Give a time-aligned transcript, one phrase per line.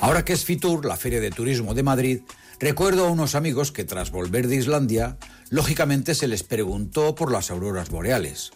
[0.00, 2.20] Ahora que es Fitur, la Feria de Turismo de Madrid,
[2.58, 5.18] recuerdo a unos amigos que tras volver de Islandia,
[5.50, 8.50] lógicamente se les preguntó por las auroras boreales.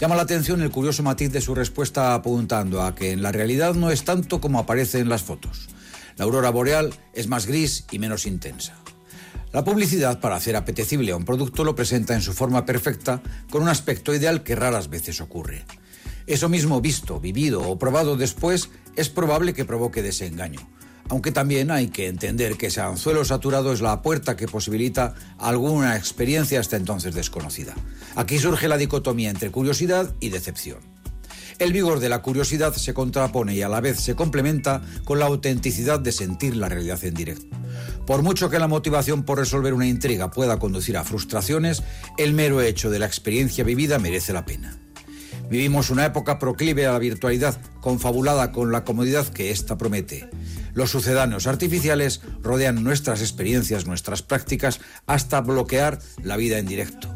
[0.00, 3.74] Llama la atención el curioso matiz de su respuesta apuntando a que en la realidad
[3.74, 5.68] no es tanto como aparece en las fotos.
[6.16, 8.74] La aurora boreal es más gris y menos intensa.
[9.52, 13.20] La publicidad, para hacer apetecible a un producto, lo presenta en su forma perfecta,
[13.50, 15.66] con un aspecto ideal que raras veces ocurre.
[16.26, 20.66] Eso mismo visto, vivido o probado después es probable que provoque desengaño
[21.08, 25.96] aunque también hay que entender que ese anzuelo saturado es la puerta que posibilita alguna
[25.96, 27.74] experiencia hasta entonces desconocida.
[28.14, 30.78] Aquí surge la dicotomía entre curiosidad y decepción.
[31.58, 35.26] El vigor de la curiosidad se contrapone y a la vez se complementa con la
[35.26, 37.56] autenticidad de sentir la realidad en directo.
[38.06, 41.82] Por mucho que la motivación por resolver una intriga pueda conducir a frustraciones,
[42.18, 44.76] el mero hecho de la experiencia vivida merece la pena.
[45.48, 50.28] Vivimos una época proclive a la virtualidad, confabulada con la comodidad que ésta promete.
[50.76, 57.08] Los sucedáneos artificiales rodean nuestras experiencias, nuestras prácticas, hasta bloquear la vida en directo.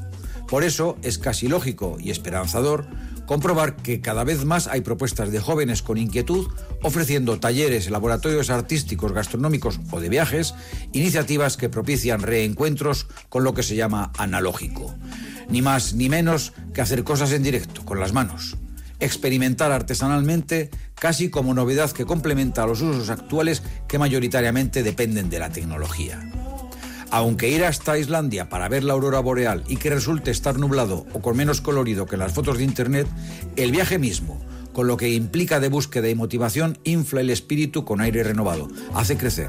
[0.48, 2.86] Por eso es casi lógico y esperanzador
[3.26, 6.48] comprobar que cada vez más hay propuestas de jóvenes con inquietud
[6.82, 10.54] ofreciendo talleres, laboratorios artísticos, gastronómicos o de viajes,
[10.94, 14.94] iniciativas que propician reencuentros con lo que se llama analógico.
[15.50, 18.56] Ni más ni menos que hacer cosas en directo, con las manos
[19.00, 20.70] experimentar artesanalmente
[21.00, 26.20] casi como novedad que complementa a los usos actuales que mayoritariamente dependen de la tecnología.
[27.10, 31.20] Aunque ir hasta Islandia para ver la aurora boreal y que resulte estar nublado o
[31.20, 33.08] con menos colorido que las fotos de internet,
[33.56, 34.40] el viaje mismo,
[34.72, 39.16] con lo que implica de búsqueda y motivación, infla el espíritu con aire renovado, hace
[39.16, 39.48] crecer,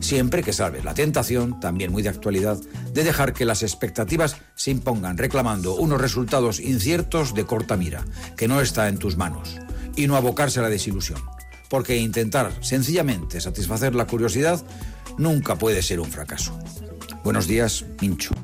[0.00, 2.58] siempre que salve la tentación, también muy de actualidad,
[2.92, 8.04] de dejar que las expectativas se impongan reclamando unos resultados inciertos de corta mira,
[8.38, 9.60] que no está en tus manos,
[9.96, 11.20] y no abocarse a la desilusión,
[11.68, 14.64] porque intentar sencillamente satisfacer la curiosidad
[15.18, 16.58] nunca puede ser un fracaso.
[17.22, 18.34] Buenos días, Mincho.